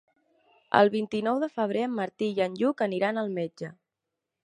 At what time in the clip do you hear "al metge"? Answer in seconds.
3.27-3.75